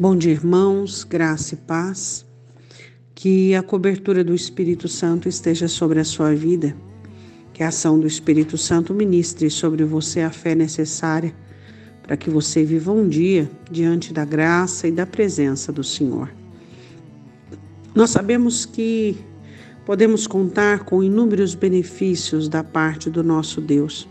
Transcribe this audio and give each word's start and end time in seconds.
Bom 0.00 0.16
dia, 0.16 0.32
irmãos, 0.32 1.04
graça 1.04 1.52
e 1.52 1.58
paz. 1.58 2.24
Que 3.14 3.54
a 3.54 3.62
cobertura 3.62 4.24
do 4.24 4.34
Espírito 4.34 4.88
Santo 4.88 5.28
esteja 5.28 5.68
sobre 5.68 6.00
a 6.00 6.04
sua 6.04 6.34
vida. 6.34 6.74
Que 7.52 7.62
a 7.62 7.68
ação 7.68 8.00
do 8.00 8.06
Espírito 8.06 8.56
Santo 8.56 8.94
ministre 8.94 9.50
sobre 9.50 9.84
você 9.84 10.22
a 10.22 10.30
fé 10.30 10.54
necessária 10.54 11.34
para 12.02 12.16
que 12.16 12.30
você 12.30 12.64
viva 12.64 12.90
um 12.90 13.06
dia 13.10 13.50
diante 13.70 14.10
da 14.10 14.24
graça 14.24 14.88
e 14.88 14.90
da 14.90 15.04
presença 15.04 15.70
do 15.70 15.84
Senhor. 15.84 16.32
Nós 17.94 18.08
sabemos 18.08 18.64
que 18.64 19.18
podemos 19.84 20.26
contar 20.26 20.86
com 20.86 21.02
inúmeros 21.02 21.54
benefícios 21.54 22.48
da 22.48 22.64
parte 22.64 23.10
do 23.10 23.22
nosso 23.22 23.60
Deus. 23.60 24.08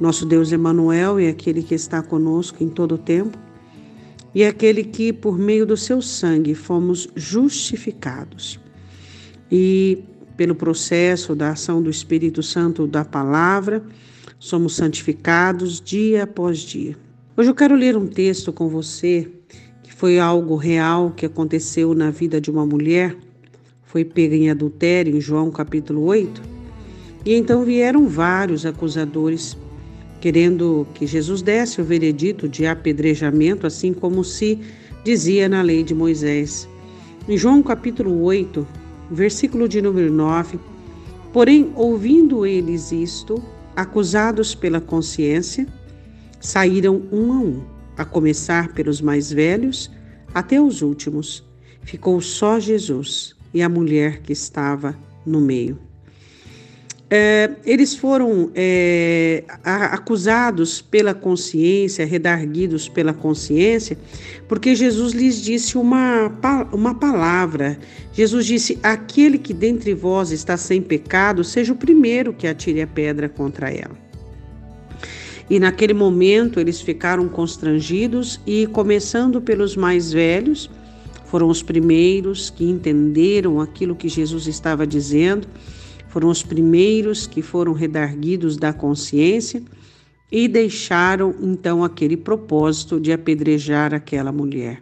Nosso 0.00 0.26
Deus 0.26 0.50
Emanuel 0.50 1.20
é 1.20 1.28
aquele 1.28 1.62
que 1.62 1.76
está 1.76 2.02
conosco 2.02 2.64
em 2.64 2.68
todo 2.68 2.96
o 2.96 2.98
tempo 2.98 3.38
e 4.34 4.44
aquele 4.44 4.82
que, 4.82 5.12
por 5.12 5.38
meio 5.38 5.64
do 5.64 5.76
seu 5.76 6.02
sangue, 6.02 6.54
fomos 6.54 7.08
justificados. 7.14 8.58
E 9.50 10.02
pelo 10.36 10.54
processo 10.54 11.34
da 11.34 11.50
ação 11.50 11.80
do 11.80 11.88
Espírito 11.88 12.42
Santo 12.42 12.86
da 12.86 13.04
palavra, 13.04 13.84
somos 14.38 14.74
santificados 14.74 15.80
dia 15.80 16.24
após 16.24 16.58
dia. 16.58 16.96
Hoje 17.36 17.50
eu 17.50 17.54
quero 17.54 17.76
ler 17.76 17.96
um 17.96 18.06
texto 18.06 18.52
com 18.52 18.68
você 18.68 19.30
que 19.82 19.92
foi 19.92 20.18
algo 20.18 20.56
real 20.56 21.12
que 21.12 21.26
aconteceu 21.26 21.94
na 21.94 22.10
vida 22.10 22.40
de 22.40 22.50
uma 22.50 22.66
mulher, 22.66 23.16
foi 23.84 24.04
pega 24.04 24.34
em 24.34 24.50
adultério 24.50 25.16
em 25.16 25.20
João 25.20 25.50
capítulo 25.50 26.02
8. 26.04 26.42
E 27.24 27.34
então 27.34 27.64
vieram 27.64 28.08
vários 28.08 28.66
acusadores 28.66 29.56
querendo 30.24 30.86
que 30.94 31.06
Jesus 31.06 31.42
desse 31.42 31.82
o 31.82 31.84
veredito 31.84 32.48
de 32.48 32.64
apedrejamento, 32.64 33.66
assim 33.66 33.92
como 33.92 34.24
se 34.24 34.58
dizia 35.04 35.50
na 35.50 35.60
lei 35.60 35.84
de 35.84 35.94
Moisés. 35.94 36.66
Em 37.28 37.36
João 37.36 37.62
capítulo 37.62 38.22
8, 38.22 38.66
versículo 39.10 39.68
de 39.68 39.82
número 39.82 40.10
9, 40.10 40.58
porém, 41.30 41.70
ouvindo 41.74 42.46
eles 42.46 42.90
isto, 42.90 43.34
acusados 43.76 44.54
pela 44.54 44.80
consciência, 44.80 45.66
saíram 46.40 47.02
um 47.12 47.30
a 47.30 47.40
um, 47.40 47.62
a 47.98 48.04
começar 48.06 48.72
pelos 48.72 49.02
mais 49.02 49.30
velhos 49.30 49.90
até 50.32 50.58
os 50.58 50.80
últimos. 50.80 51.44
Ficou 51.82 52.18
só 52.22 52.58
Jesus 52.58 53.36
e 53.52 53.60
a 53.60 53.68
mulher 53.68 54.22
que 54.22 54.32
estava 54.32 54.96
no 55.26 55.38
meio. 55.38 55.78
É, 57.10 57.50
eles 57.66 57.94
foram 57.94 58.50
é, 58.54 59.44
acusados 59.62 60.80
pela 60.80 61.12
consciência, 61.12 62.06
redarguidos 62.06 62.88
pela 62.88 63.12
consciência, 63.12 63.98
porque 64.48 64.74
Jesus 64.74 65.12
lhes 65.12 65.40
disse 65.40 65.76
uma, 65.76 66.32
uma 66.72 66.94
palavra. 66.94 67.78
Jesus 68.12 68.46
disse: 68.46 68.78
Aquele 68.82 69.36
que 69.36 69.52
dentre 69.52 69.92
vós 69.92 70.30
está 70.30 70.56
sem 70.56 70.80
pecado, 70.80 71.44
seja 71.44 71.74
o 71.74 71.76
primeiro 71.76 72.32
que 72.32 72.46
atire 72.46 72.80
a 72.80 72.86
pedra 72.86 73.28
contra 73.28 73.70
ela. 73.70 73.96
E 75.48 75.60
naquele 75.60 75.92
momento 75.92 76.58
eles 76.58 76.80
ficaram 76.80 77.28
constrangidos 77.28 78.40
e, 78.46 78.66
começando 78.68 79.42
pelos 79.42 79.76
mais 79.76 80.10
velhos, 80.10 80.70
foram 81.26 81.48
os 81.48 81.62
primeiros 81.62 82.48
que 82.48 82.64
entenderam 82.64 83.60
aquilo 83.60 83.94
que 83.94 84.08
Jesus 84.08 84.46
estava 84.46 84.86
dizendo 84.86 85.46
foram 86.14 86.28
os 86.28 86.44
primeiros 86.44 87.26
que 87.26 87.42
foram 87.42 87.72
redarguidos 87.72 88.56
da 88.56 88.72
consciência 88.72 89.60
e 90.30 90.46
deixaram 90.46 91.34
então 91.40 91.82
aquele 91.82 92.16
propósito 92.16 93.00
de 93.00 93.12
apedrejar 93.12 93.92
aquela 93.92 94.30
mulher. 94.30 94.80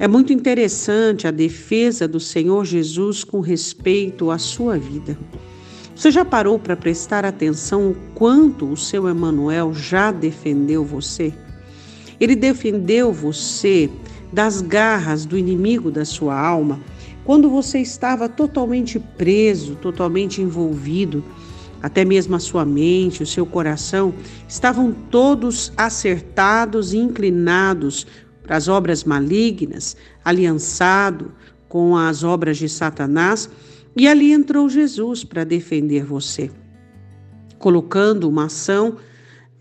É 0.00 0.08
muito 0.08 0.32
interessante 0.32 1.28
a 1.28 1.30
defesa 1.30 2.08
do 2.08 2.18
Senhor 2.18 2.64
Jesus 2.64 3.22
com 3.22 3.38
respeito 3.38 4.32
à 4.32 4.38
sua 4.38 4.76
vida. 4.76 5.16
Você 5.94 6.10
já 6.10 6.24
parou 6.24 6.58
para 6.58 6.76
prestar 6.76 7.24
atenção 7.24 7.92
o 7.92 7.94
quanto 8.12 8.66
o 8.66 8.76
seu 8.76 9.08
Emanuel 9.08 9.72
já 9.72 10.10
defendeu 10.10 10.84
você? 10.84 11.32
Ele 12.18 12.34
defendeu 12.34 13.12
você 13.12 13.88
das 14.32 14.60
garras 14.60 15.24
do 15.24 15.38
inimigo 15.38 15.88
da 15.88 16.04
sua 16.04 16.36
alma 16.36 16.80
quando 17.24 17.48
você 17.48 17.78
estava 17.78 18.28
totalmente 18.28 18.98
preso, 18.98 19.76
totalmente 19.76 20.42
envolvido, 20.42 21.24
até 21.82 22.04
mesmo 22.04 22.36
a 22.36 22.40
sua 22.40 22.64
mente, 22.64 23.22
o 23.22 23.26
seu 23.26 23.44
coração 23.44 24.14
estavam 24.48 24.92
todos 24.92 25.72
acertados 25.76 26.92
e 26.92 26.98
inclinados 26.98 28.06
para 28.42 28.56
as 28.56 28.68
obras 28.68 29.04
malignas, 29.04 29.96
aliançado 30.24 31.32
com 31.68 31.96
as 31.96 32.22
obras 32.22 32.58
de 32.58 32.68
Satanás, 32.68 33.48
e 33.96 34.08
ali 34.08 34.32
entrou 34.32 34.68
Jesus 34.68 35.24
para 35.24 35.44
defender 35.44 36.04
você, 36.04 36.50
colocando 37.58 38.28
uma 38.28 38.46
ação 38.46 38.96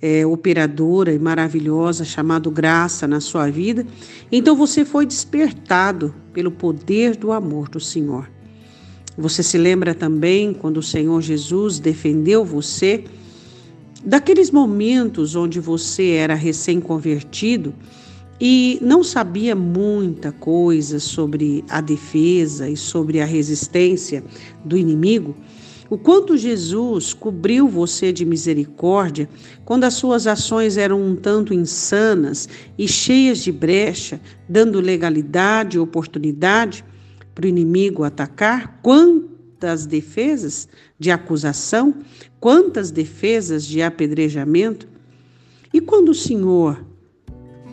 é, 0.02 0.26
operadora 0.26 1.14
e 1.14 1.20
maravilhosa 1.20 2.04
chamado 2.04 2.50
graça 2.50 3.08
na 3.08 3.20
sua 3.20 3.50
vida, 3.50 3.86
então 4.32 4.56
você 4.56 4.84
foi 4.84 5.06
despertado 5.06 6.14
pelo 6.34 6.52
poder 6.52 7.16
do 7.16 7.32
amor 7.32 7.70
do 7.70 7.80
Senhor. 7.80 8.30
Você 9.18 9.44
se 9.44 9.58
lembra 9.58 9.94
também 9.94 10.54
quando 10.54 10.78
o 10.78 10.84
Senhor 10.84 11.22
Jesus 11.22 11.80
defendeu 11.80 12.44
você 12.44 13.04
daqueles 14.04 14.50
momentos 14.50 15.36
onde 15.36 15.60
você 15.60 16.12
era 16.12 16.34
recém-convertido 16.34 17.74
e 18.40 18.80
não 18.82 19.04
sabia 19.04 19.56
muita 19.56 20.32
coisa 20.32 21.00
sobre 21.00 21.64
a 21.70 21.80
defesa 21.80 22.68
e 22.68 22.76
sobre 22.76 23.22
a 23.22 23.26
resistência 23.26 24.24
do 24.66 24.76
inimigo? 24.76 25.36
O 25.92 25.98
quanto 25.98 26.38
Jesus 26.38 27.14
cobriu 27.14 27.68
você 27.68 28.14
de 28.14 28.24
misericórdia 28.24 29.28
quando 29.66 29.84
as 29.84 29.96
suas 29.96 30.26
ações 30.26 30.78
eram 30.78 31.04
um 31.04 31.18
tanto 31.18 31.54
insanas 31.54 32.48
e 32.78 32.88
cheias 32.88 33.40
de 33.40 33.52
brecha, 33.52 34.22
dando 34.48 34.80
legalidade 34.80 35.76
e 35.76 35.80
oportunidade 35.82 36.86
para 37.36 37.44
o 37.44 37.50
inimigo 37.50 38.06
atacar? 38.06 38.80
Quantas 38.82 39.86
defesas 39.86 40.66
de 40.98 41.12
acusação, 41.12 41.94
quantas 42.40 42.90
defesas 42.90 43.66
de 43.66 43.82
apedrejamento? 43.82 44.88
E 45.74 45.82
quando 45.82 46.08
o 46.10 46.16
Senhor 46.16 46.86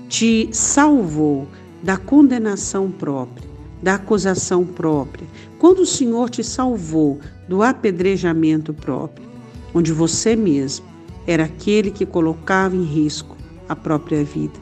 te 0.09 0.49
salvou 0.51 1.47
da 1.85 1.97
condenação 1.97 2.91
própria, 2.91 3.48
da 3.83 3.95
acusação 3.95 4.65
própria, 4.65 5.27
quando 5.59 5.81
o 5.81 5.87
Senhor 5.87 6.31
te 6.31 6.43
salvou 6.43 7.19
do 7.49 7.63
apedrejamento 7.63 8.73
próprio, 8.75 9.27
onde 9.75 9.93
você 9.93 10.35
mesmo 10.35 10.87
era 11.27 11.45
aquele 11.45 11.91
que 11.91 12.07
colocava 12.07 12.75
em 12.75 12.83
risco 12.83 13.37
a 13.69 13.77
própria 13.77 14.25
vida, 14.25 14.59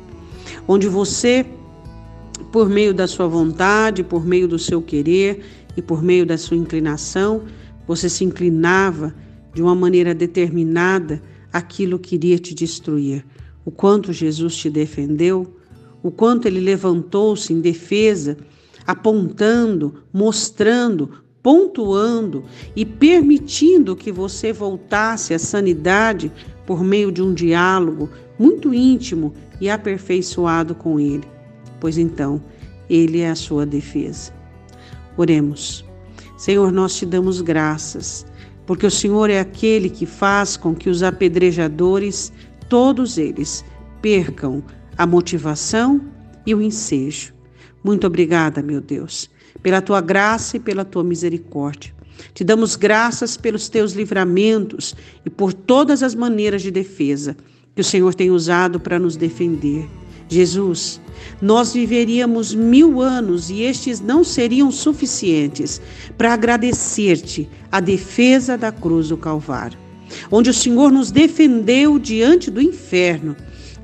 onde 0.66 0.88
você, 0.88 1.46
por 2.50 2.68
meio 2.68 2.92
da 2.92 3.06
sua 3.06 3.26
vontade, 3.26 4.02
por 4.02 4.26
meio 4.26 4.48
do 4.48 4.58
seu 4.58 4.82
querer 4.82 5.44
e 5.76 5.82
por 5.82 6.02
meio 6.02 6.26
da 6.26 6.36
sua 6.36 6.56
inclinação, 6.56 7.42
você 7.86 8.08
se 8.08 8.24
inclinava 8.24 9.14
de 9.54 9.62
uma 9.62 9.74
maneira 9.74 10.14
determinada 10.14 11.22
aquilo 11.52 11.98
que 11.98 12.16
iria 12.16 12.38
te 12.38 12.54
destruir. 12.54 13.24
O 13.64 13.70
quanto 13.70 14.12
Jesus 14.12 14.56
te 14.56 14.68
defendeu, 14.68 15.56
o 16.02 16.10
quanto 16.10 16.46
ele 16.46 16.60
levantou-se 16.60 17.52
em 17.52 17.60
defesa, 17.60 18.36
apontando, 18.86 20.02
mostrando, 20.12 21.10
pontuando 21.42 22.44
e 22.74 22.84
permitindo 22.84 23.94
que 23.94 24.10
você 24.10 24.52
voltasse 24.52 25.32
à 25.32 25.38
sanidade 25.38 26.32
por 26.66 26.82
meio 26.82 27.12
de 27.12 27.22
um 27.22 27.32
diálogo 27.32 28.10
muito 28.38 28.74
íntimo 28.74 29.32
e 29.60 29.70
aperfeiçoado 29.70 30.74
com 30.74 30.98
Ele, 30.98 31.24
pois 31.80 31.96
então 31.98 32.42
Ele 32.90 33.20
é 33.20 33.30
a 33.30 33.36
sua 33.36 33.64
defesa. 33.64 34.32
Oremos. 35.16 35.84
Senhor, 36.36 36.70
nós 36.70 36.96
te 36.96 37.06
damos 37.06 37.40
graças, 37.40 38.26
porque 38.66 38.86
o 38.86 38.90
Senhor 38.90 39.30
é 39.30 39.40
aquele 39.40 39.88
que 39.88 40.04
faz 40.04 40.56
com 40.56 40.74
que 40.74 40.90
os 40.90 41.02
apedrejadores, 41.02 42.32
todos 42.68 43.16
eles, 43.16 43.64
percam 44.02 44.62
a 44.98 45.06
motivação 45.06 46.00
e 46.44 46.54
o 46.54 46.60
ensejo. 46.60 47.35
Muito 47.86 48.06
obrigada, 48.06 48.60
meu 48.62 48.80
Deus 48.80 49.30
pela 49.66 49.80
tua 49.80 50.00
graça 50.00 50.56
e 50.56 50.60
pela 50.60 50.84
tua 50.84 51.02
misericórdia. 51.02 51.92
Te 52.32 52.44
damos 52.44 52.76
graças 52.76 53.36
pelos 53.36 53.68
teus 53.68 53.94
livramentos 53.94 54.94
e 55.24 55.30
por 55.30 55.52
todas 55.52 56.04
as 56.04 56.14
maneiras 56.14 56.62
de 56.62 56.70
defesa 56.70 57.36
que 57.74 57.80
o 57.80 57.84
Senhor 57.84 58.14
tem 58.14 58.30
usado 58.30 58.80
para 58.80 58.98
nos 58.98 59.16
defender. 59.16 59.86
Jesus, 60.28 61.00
nós 61.42 61.72
viveríamos 61.72 62.54
mil 62.54 63.00
anos 63.00 63.50
e 63.50 63.62
estes 63.62 64.00
não 64.00 64.22
seriam 64.24 64.70
suficientes 64.70 65.80
para 66.16 66.32
agradecer-te 66.32 67.48
a 67.70 67.80
defesa 67.80 68.56
da 68.56 68.72
cruz 68.72 69.08
do 69.08 69.16
Calvário, 69.16 69.78
onde 70.30 70.50
o 70.50 70.54
Senhor 70.54 70.90
nos 70.90 71.10
defendeu 71.10 71.98
diante 71.98 72.50
do 72.50 72.62
inferno 72.62 73.36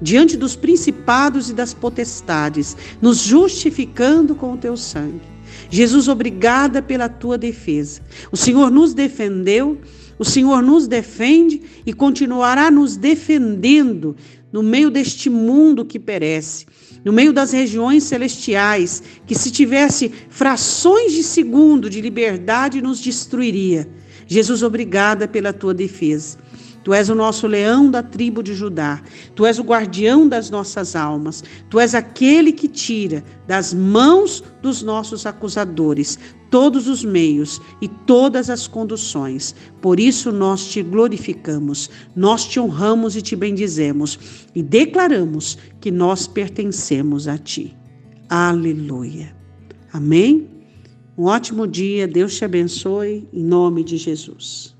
diante 0.02 0.36
dos 0.36 0.56
principados 0.56 1.48
e 1.48 1.54
das 1.54 1.72
potestades, 1.72 2.76
nos 3.00 3.18
justificando 3.18 4.34
com 4.34 4.54
o 4.54 4.58
teu 4.58 4.76
sangue. 4.76 5.32
Jesus, 5.70 6.08
obrigada 6.08 6.82
pela 6.82 7.08
tua 7.08 7.38
defesa. 7.38 8.00
O 8.30 8.36
Senhor 8.36 8.70
nos 8.70 8.92
defendeu, 8.92 9.78
o 10.18 10.24
Senhor 10.24 10.62
nos 10.62 10.86
defende 10.86 11.62
e 11.86 11.92
continuará 11.92 12.70
nos 12.70 12.96
defendendo 12.96 14.16
no 14.52 14.62
meio 14.62 14.90
deste 14.90 15.30
mundo 15.30 15.84
que 15.84 15.98
perece, 15.98 16.66
no 17.04 17.12
meio 17.12 17.32
das 17.32 17.52
regiões 17.52 18.04
celestiais, 18.04 19.02
que 19.26 19.34
se 19.34 19.50
tivesse 19.50 20.12
frações 20.28 21.12
de 21.12 21.22
segundo 21.22 21.88
de 21.88 22.00
liberdade 22.00 22.82
nos 22.82 23.00
destruiria. 23.00 23.88
Jesus, 24.26 24.62
obrigada 24.62 25.26
pela 25.26 25.52
tua 25.52 25.72
defesa. 25.72 26.38
Tu 26.84 26.92
és 26.92 27.08
o 27.08 27.14
nosso 27.14 27.46
leão 27.46 27.90
da 27.90 28.02
tribo 28.02 28.42
de 28.42 28.54
Judá. 28.54 29.00
Tu 29.34 29.46
és 29.46 29.58
o 29.58 29.62
guardião 29.62 30.28
das 30.28 30.50
nossas 30.50 30.96
almas. 30.96 31.42
Tu 31.70 31.78
és 31.78 31.94
aquele 31.94 32.52
que 32.52 32.68
tira 32.68 33.22
das 33.46 33.72
mãos 33.72 34.42
dos 34.60 34.82
nossos 34.82 35.24
acusadores 35.26 36.18
todos 36.52 36.86
os 36.86 37.02
meios 37.02 37.60
e 37.80 37.88
todas 37.88 38.50
as 38.50 38.68
conduções. 38.68 39.54
Por 39.80 39.98
isso 39.98 40.30
nós 40.30 40.66
te 40.66 40.82
glorificamos, 40.82 41.88
nós 42.14 42.44
te 42.44 42.60
honramos 42.60 43.16
e 43.16 43.22
te 43.22 43.34
bendizemos 43.34 44.18
e 44.54 44.62
declaramos 44.62 45.56
que 45.80 45.90
nós 45.90 46.26
pertencemos 46.26 47.26
a 47.26 47.38
ti. 47.38 47.74
Aleluia. 48.28 49.34
Amém? 49.92 50.46
Um 51.16 51.24
ótimo 51.24 51.66
dia, 51.66 52.06
Deus 52.06 52.36
te 52.36 52.44
abençoe, 52.44 53.26
em 53.32 53.42
nome 53.42 53.82
de 53.82 53.96
Jesus. 53.96 54.76